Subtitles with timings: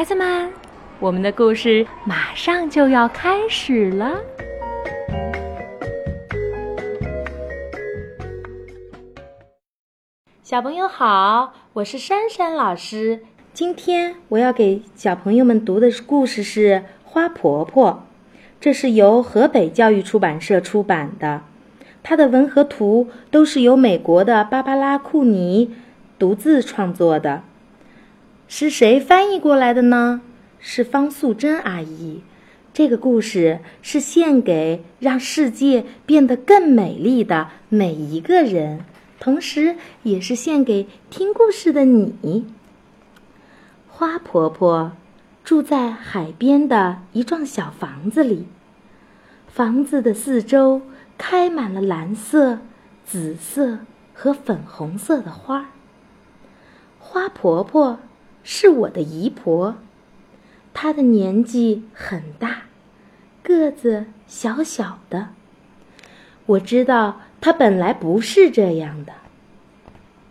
[0.00, 0.50] 孩子们，
[0.98, 4.18] 我们的故事马上就要开始了。
[10.42, 13.20] 小朋友好，我是珊珊老师。
[13.52, 17.90] 今天我要给小朋友们读的故事是《花婆婆》，
[18.58, 21.42] 这是由河北教育出版社出版的。
[22.02, 25.74] 它的文和图都是由美国的芭芭拉·库尼
[26.18, 27.42] 独自创作的。
[28.52, 30.22] 是谁翻译过来的呢？
[30.58, 32.24] 是方素珍阿姨。
[32.72, 38.84] 这个故事是献给让世界变得更美丽的每一个人。
[39.20, 42.52] 同时，也是献给听故事的你。
[43.86, 44.96] 花婆婆
[45.44, 48.48] 住在海边的一幢小房子里，
[49.46, 50.82] 房子的四周
[51.16, 52.58] 开满了蓝色、
[53.04, 53.78] 紫色
[54.12, 55.70] 和粉红色的花。
[56.98, 58.00] 花婆婆
[58.42, 59.76] 是我的姨婆，
[60.72, 62.62] 她的年纪很大，
[63.42, 65.30] 个子小小的。
[66.46, 67.22] 我知道。
[67.42, 69.14] 她本来不是这样的。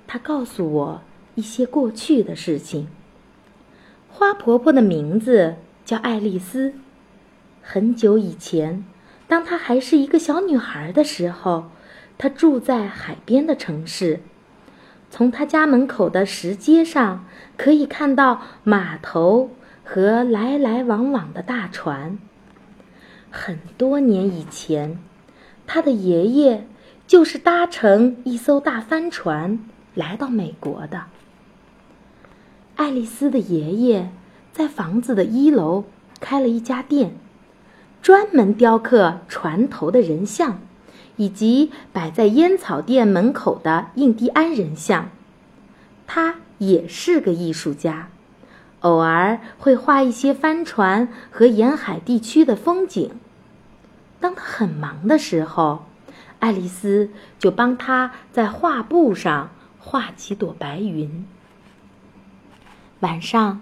[0.06, 1.02] 她告诉我
[1.34, 2.88] 一些过去的事情。
[4.08, 6.76] 花婆婆的名字叫爱丽丝。
[7.64, 8.86] 很久以前，
[9.28, 11.72] 当她还是一个小女孩的时候，
[12.20, 14.20] 她住在海边的城市。
[15.10, 17.26] 从他家门口的石阶上，
[17.58, 19.52] 可以看到码头
[19.84, 22.18] 和来来往往的大船。
[23.30, 25.00] 很多年以前，
[25.66, 26.66] 他的爷爷。
[27.08, 31.06] 就是搭乘一艘大帆船来到美国的。
[32.76, 34.12] 爱丽丝的爷爷
[34.52, 35.86] 在房子的一楼
[36.20, 37.16] 开了一家店，
[38.04, 40.60] 专门雕刻船头的人像，
[41.20, 45.10] 以及摆在烟草店门口的印第安人像。
[46.08, 48.08] 他也是个艺术家，
[48.80, 53.12] 偶尔会画一些帆船和沿海地区的风景。
[54.20, 55.86] 当他很忙的时候。
[56.40, 61.28] 爱丽丝就帮他在画布上画几朵白云。
[63.02, 63.62] 晚上，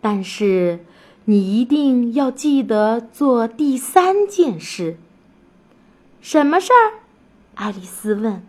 [0.00, 0.84] 但是
[1.24, 4.96] 你一定要记得做第三件事。
[6.20, 7.00] 什么事儿？
[7.54, 8.42] 爱丽丝问。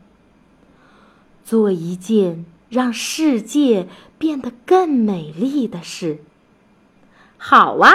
[1.43, 6.23] 做一件让世界变得更美丽的事。
[7.37, 7.91] 好啊，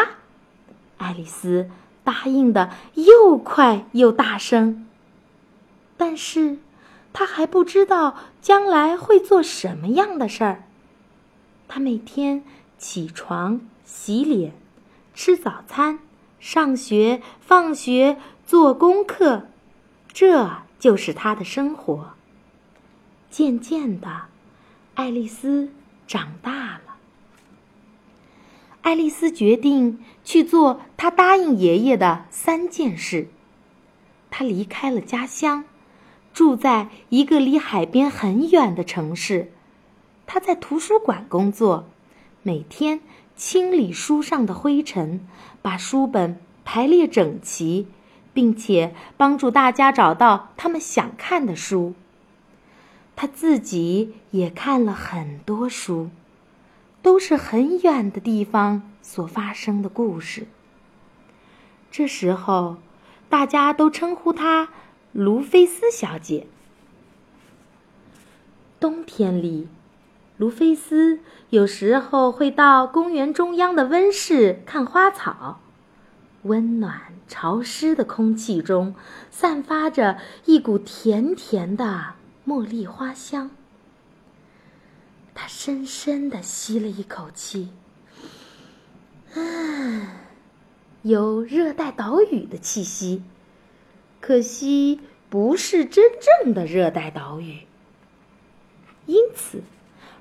[0.99, 1.71] 爱丽丝。
[2.05, 4.87] 答应的又快又大声，
[5.97, 6.59] 但是，
[7.13, 10.63] 她还不知道将来会做什么样的事儿。
[11.67, 12.45] 她每天
[12.79, 14.53] 起床、洗脸、
[15.15, 15.99] 吃早餐、
[16.39, 19.47] 上学、放学、做功课，
[20.13, 22.15] 这就是他的生活。
[23.31, 24.23] 渐渐的，
[24.95, 25.71] 爱丽丝
[26.07, 26.97] 长大了。
[28.83, 33.29] 爱丽丝决定去做她答应爷爷的三件事。
[34.31, 35.65] 她离开了家乡，
[36.33, 39.51] 住在一个离海边很远的城市。
[40.25, 41.89] 她在图书馆工作，
[42.47, 43.01] 每天
[43.35, 45.27] 清理书上的灰尘，
[45.63, 47.89] 把书本排列整齐，
[48.33, 51.95] 并且帮助大家找到他们想看的书。
[53.17, 56.11] 她自己也看了很多书。
[57.03, 60.47] 都是很远的地方所发生的故事。
[61.91, 62.79] 这时候，
[63.29, 64.69] 大家都称呼她
[65.13, 66.47] 卢菲斯小姐。
[68.81, 69.69] 冬天里，
[70.37, 75.61] 卢菲斯有时候会到公园中央的温室看花草。
[76.43, 78.95] 温暖潮湿的空气中，
[79.31, 82.15] 散发着一股甜甜的
[82.47, 83.51] 茉莉花香。
[85.35, 87.71] 他深深的吸了一口气，
[89.35, 89.41] 啊，
[91.03, 93.23] 有热带岛屿的气息，
[94.21, 96.13] 可惜不是真
[96.45, 97.66] 正的热带岛屿。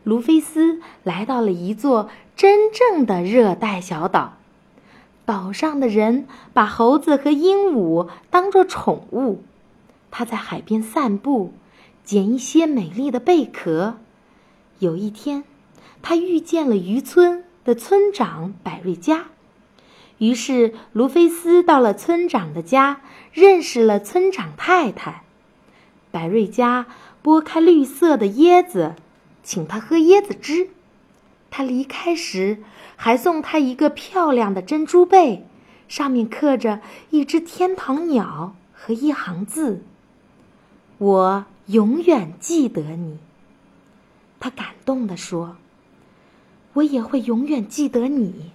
[0.05, 4.37] 卢菲斯来到了一座真正的热带小岛。
[5.25, 9.41] 岛上的人把猴子和鹦鹉当作宠物。
[10.11, 11.53] 他在海边散步，
[12.03, 13.97] 捡一些美丽的贝壳。
[14.77, 15.43] 有一天，
[16.03, 19.25] 他遇见了渔村的村长百瑞佳。
[20.19, 23.01] 于是，卢菲斯到了村长的家，
[23.33, 25.23] 认识了村长太太。
[26.11, 26.85] 百瑞佳
[27.23, 28.93] 剥开绿色的椰子，
[29.45, 30.71] 请他喝椰子汁。
[31.51, 32.63] 他离开时，
[32.97, 35.45] 还送他一个漂亮的珍珠贝，
[35.87, 36.81] 上面刻着
[37.11, 39.83] 一只天堂鸟和一行字
[40.97, 43.19] ：“我永远记得你。”
[44.37, 45.55] 他感动地说
[46.73, 48.51] ：“我也会永远记得你。”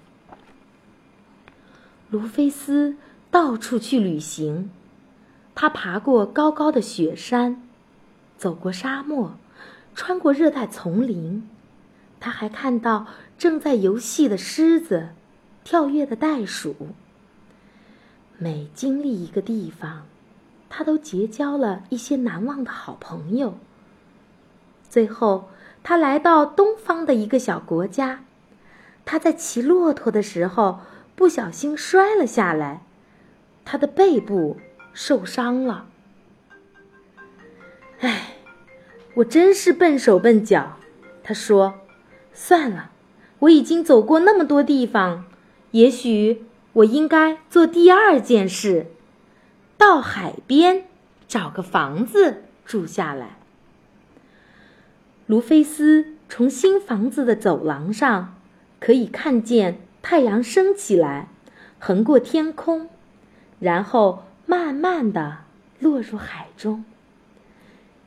[2.10, 2.96] 卢菲斯
[3.30, 4.70] 到处去旅行，
[5.54, 7.62] 他爬过高高的雪山，
[8.36, 9.38] 走过沙漠，
[9.94, 11.48] 穿过热带丛林。
[12.18, 13.06] 他还看到
[13.38, 15.10] 正在游戏的狮子，
[15.64, 16.74] 跳跃的袋鼠。
[18.38, 20.06] 每经历一个地方，
[20.68, 23.58] 他都结交了一些难忘的好朋友。
[24.88, 25.48] 最后，
[25.82, 28.24] 他来到东方的一个小国家，
[29.04, 30.80] 他在骑骆驼的时候。
[31.16, 32.80] 不小心摔了下来，
[33.66, 34.56] 他的背部
[34.94, 35.86] 受伤了。
[37.98, 38.36] 唉，
[39.14, 40.76] 我真是笨手笨脚。
[41.22, 41.80] 他说
[42.32, 42.90] ：“算了，
[43.40, 45.24] 我已经走过那么多地方，
[45.72, 48.86] 也许我应该做第二件事，
[49.76, 50.84] 到海边
[51.28, 53.36] 找个房子住下来。”
[55.26, 58.34] 卢菲斯从新房子的走廊上
[58.78, 59.80] 可以看见。
[60.02, 61.28] 太阳升起来，
[61.78, 62.88] 横过天空，
[63.58, 65.40] 然后慢慢的
[65.78, 66.86] 落入海中。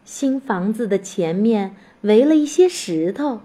[0.05, 3.41] 新房子的前面围了一些石头，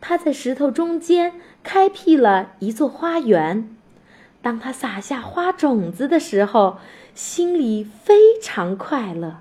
[0.00, 1.32] 他在石头中间
[1.62, 3.68] 开辟了一座花园。
[4.40, 6.78] 当他撒下花种子的时候，
[7.14, 9.38] 心里非常快乐。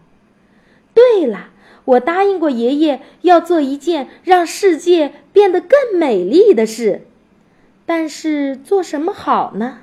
[0.93, 1.49] 对了，
[1.85, 7.07] 我答应过爷爷要做一件让世界变得更美丽的事。
[7.85, 9.79] 但是做什么好呢？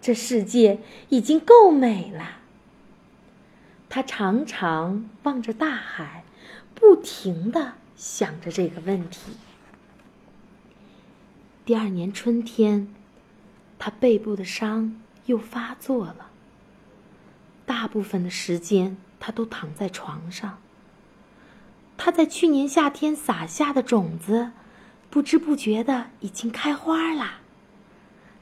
[0.00, 0.78] 这世界
[1.08, 2.41] 已经够美了。
[3.94, 6.24] 他常常望着大海，
[6.74, 9.32] 不停的想着这个问题。
[11.66, 12.88] 第二年春天，
[13.78, 16.30] 他背部的伤又发作了。
[17.66, 20.58] 大部分的时间，他都躺在床上。
[21.98, 24.52] 他在去年夏天撒下的种子。
[25.10, 27.40] 不知不觉的已经开花了。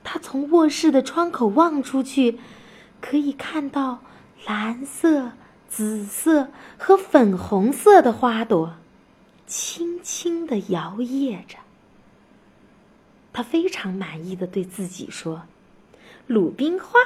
[0.05, 2.38] 他从卧室的窗口望出去，
[3.00, 4.05] 可以看到
[4.47, 5.32] 蓝色、
[5.70, 8.75] 紫色和粉红色的花朵，
[9.46, 11.58] 轻轻的摇曳着。
[13.32, 15.43] 他非常满意的对自己说
[16.26, 16.99] ：“鲁冰花，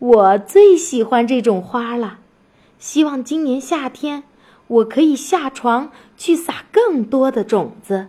[0.00, 2.18] 我最喜欢这种花了。
[2.80, 4.24] 希望今年夏天
[4.66, 8.08] 我可以下床去撒更多的种子。”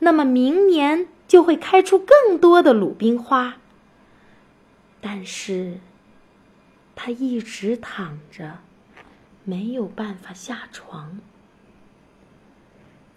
[0.00, 3.54] 那么明年就会开出更多的鲁冰花。
[5.00, 5.78] 但是，
[6.94, 8.58] 他一直躺着，
[9.44, 11.18] 没有办法下床。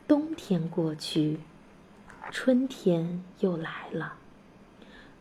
[0.08, 1.40] 冬天过去，
[2.32, 4.14] 春天又来了，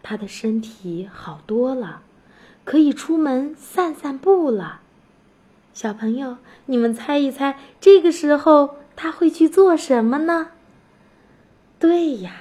[0.02, 2.02] 他的身体好多了，
[2.64, 4.80] 可以出门散散步了。
[5.72, 10.50] 小朋友，你们猜一猜，这个时候他会去做什么呢？
[11.78, 12.32] 对呀，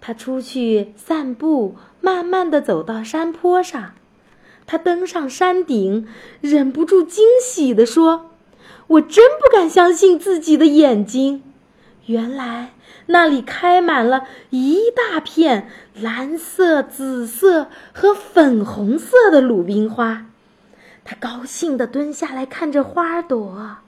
[0.00, 3.94] 他出去散步，慢慢的走到山坡上。
[4.70, 6.06] 他登上山顶，
[6.40, 8.30] 忍不住惊喜的说
[8.86, 11.42] ：“我真不敢相信自己的眼睛！
[12.06, 12.70] 原来
[13.06, 15.68] 那里开满了一大片
[16.00, 20.26] 蓝色、紫色和粉红色的鲁冰花。”
[21.04, 23.78] 他高兴的蹲下来看着花朵，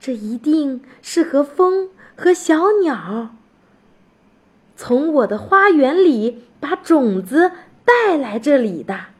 [0.00, 3.36] 这一定是和风和小鸟。
[4.76, 7.52] 从我的花园里把种子
[7.84, 9.14] 带来这里的。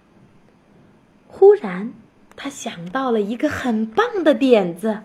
[1.39, 1.93] 忽然，
[2.35, 5.01] 他想到了一个很棒的点子，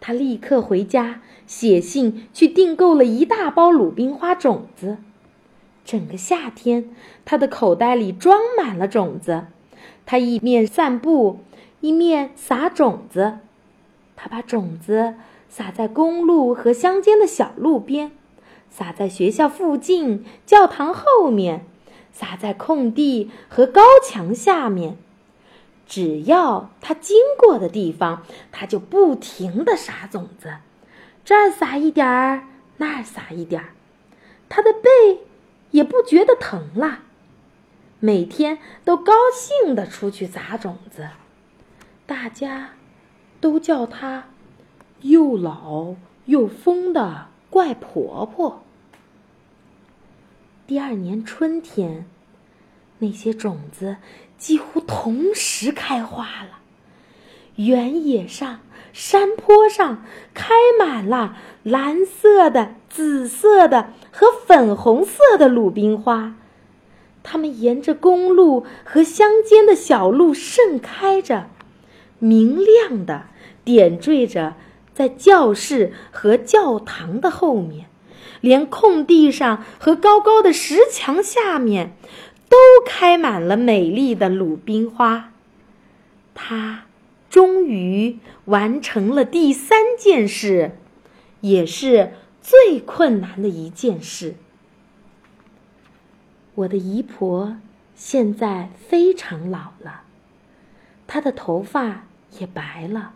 [0.00, 4.98] 他立刻回家写信去订购了一大包鲁冰花种子。
[5.84, 6.90] 整个夏天，
[7.24, 9.44] 他的口袋里装满了种子。
[10.04, 11.38] 他一面散步，
[11.80, 13.38] 一面撒种子。
[14.16, 15.14] 他把种子
[15.48, 18.10] 撒在公路和乡间的小路边。
[18.68, 21.64] 撒在学校附近、教堂后面，
[22.10, 24.96] 撒在空地和高墙下面。
[25.90, 30.58] 只要它经过的地方，它就不停的撒种子，
[31.24, 32.44] 这儿撒一点儿，
[32.76, 33.74] 那儿撒一点儿。
[34.48, 34.88] 它的背
[35.72, 37.00] 也不觉得疼了，
[37.98, 41.08] 每天都高兴的出去撒种子。
[42.06, 42.70] 大家
[43.40, 44.26] 都叫它
[45.00, 47.26] 又老又疯的。
[47.50, 48.62] 怪婆婆。
[50.68, 52.06] 第二年春天，
[53.00, 53.96] 那些种子
[54.38, 56.60] 几乎同时开花了。
[57.56, 58.60] 原野上、
[58.92, 66.36] 山坡上开满了蓝色的、紫色的和粉红色的鲁冰花，
[67.22, 71.50] 它们沿着公路和乡间的小路盛开着，
[72.18, 73.24] 明亮的
[73.62, 74.54] 点缀着
[74.94, 77.86] 在教室和教堂的后面，
[78.40, 81.94] 连空地上和高高的石墙下面，
[82.50, 85.32] 都开满了美丽的鲁冰花。
[86.34, 86.82] 它。
[87.30, 90.72] 终于完成了第三件事，
[91.42, 94.34] 也是最困难的一件事。
[96.56, 97.56] 我的姨婆
[97.94, 100.02] 现在非常老了，
[101.06, 102.06] 她的头发
[102.40, 103.12] 也白了，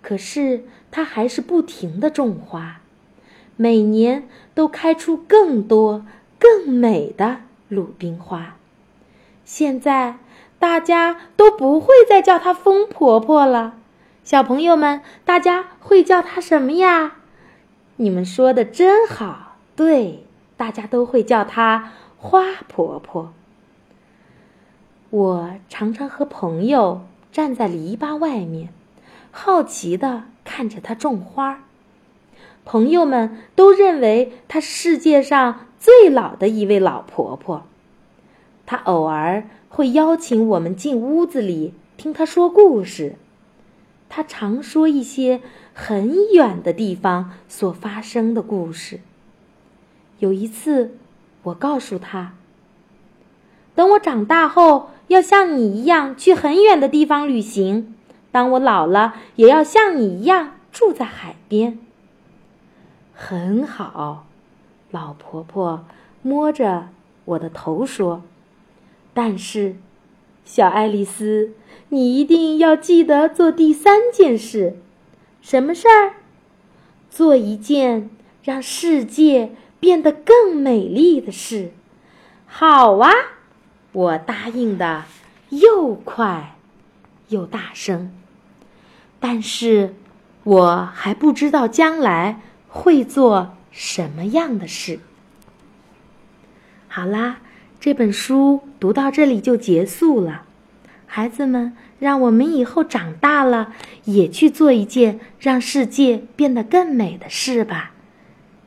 [0.00, 2.80] 可是她还是不停的种花，
[3.56, 6.06] 每年都开出更多、
[6.38, 8.56] 更美的鲁冰花。
[9.44, 10.16] 现在。
[10.60, 13.74] 大家都不会再叫她疯婆婆了，
[14.24, 17.18] 小朋友们，大家会叫她什么呀？
[17.94, 20.24] 你们说的真好，对，
[20.56, 23.32] 大家都会叫她花婆婆。
[25.10, 28.70] 我常常和朋友站在篱笆外面，
[29.30, 31.62] 好奇的看着她种花。
[32.64, 37.64] 朋友们都认为她世界上最老的一位老婆婆。
[38.66, 39.44] 她偶尔。
[39.70, 43.16] 会邀请我们进屋子里听她说故事。
[44.08, 45.42] 她常说一些
[45.74, 49.00] 很远的地方所发生的故事。
[50.20, 50.96] 有一次，
[51.42, 52.32] 我告诉他
[53.76, 57.94] ：“等我长大后，要像你一样去很远的地方旅行；
[58.32, 61.78] 当我老了，也要像你一样住在海边。”
[63.12, 64.26] 很好，
[64.90, 65.84] 老婆婆
[66.22, 66.88] 摸着
[67.24, 68.22] 我的头说。
[69.12, 69.76] 但是，
[70.44, 71.52] 小爱丽丝，
[71.88, 74.76] 你一定要记得做第三件事，
[75.42, 76.14] 什么事儿？
[77.10, 78.10] 做一件
[78.42, 81.72] 让世界变得更美丽的事。
[82.46, 83.10] 好啊，
[83.92, 85.04] 我答应的
[85.50, 86.56] 又快
[87.28, 88.12] 又大声。
[89.18, 89.96] 但是，
[90.44, 94.98] 我还不知道将来会做什么样的事。
[96.88, 97.38] 好啦。
[97.80, 100.42] 这本书读到这里就结束了，
[101.06, 107.92] 孩子们，让我们以后长大了也去做一件让世界变得更美的事吧。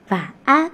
[0.07, 0.71] 晚安。